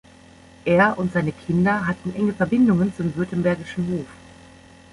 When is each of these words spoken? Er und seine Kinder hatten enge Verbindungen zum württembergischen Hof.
Er 0.65 0.97
und 0.97 1.13
seine 1.13 1.31
Kinder 1.31 1.85
hatten 1.85 2.15
enge 2.15 2.33
Verbindungen 2.33 2.91
zum 2.97 3.15
württembergischen 3.15 3.87
Hof. 3.91 4.07